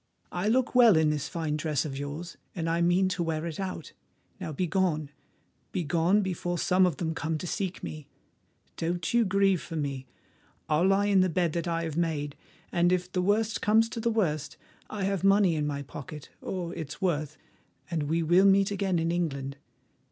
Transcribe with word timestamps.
I 0.31 0.47
look 0.47 0.73
well 0.73 0.97
in 0.97 1.11
this 1.11 1.27
fine 1.29 1.57
dress 1.57 1.85
of 1.85 1.95
yours, 1.95 2.35
and 2.55 2.67
I 2.67 2.81
mean 2.81 3.07
to 3.09 3.21
wear 3.21 3.45
it 3.45 3.59
out. 3.59 3.93
Now 4.39 4.51
begone—begone, 4.51 6.21
before 6.23 6.57
some 6.57 6.87
of 6.87 6.97
them 6.97 7.13
come 7.13 7.37
to 7.37 7.45
seek 7.45 7.83
me. 7.83 8.07
Don't 8.77 9.13
you 9.13 9.23
grieve 9.23 9.61
for 9.61 9.75
me; 9.75 10.07
I'll 10.67 10.87
lie 10.87 11.05
in 11.05 11.19
the 11.21 11.29
bed 11.29 11.53
that 11.53 11.67
I 11.67 11.83
have 11.83 11.97
made, 11.97 12.35
and 12.71 12.91
if 12.91 13.11
the 13.11 13.21
worst 13.21 13.61
comes 13.61 13.87
to 13.89 13.99
the 13.99 14.09
worst, 14.09 14.57
I 14.89 15.03
have 15.03 15.23
money 15.23 15.53
in 15.53 15.67
my 15.67 15.83
pocket—or 15.83 16.73
its 16.73 16.99
worth—and 16.99 18.01
we 18.01 18.23
will 18.23 18.45
meet 18.45 18.71
again 18.71 18.97
in 18.97 19.11
England. 19.11 19.55